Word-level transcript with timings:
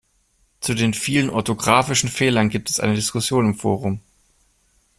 Zu 0.61 0.73
den 0.73 0.95
vielen 0.95 1.29
orthografischen 1.29 2.09
Fehlern 2.09 2.49
gibt 2.49 2.71
es 2.71 2.79
eine 2.79 2.95
Diskussion 2.95 3.45
im 3.45 3.53
Forum. 3.53 3.99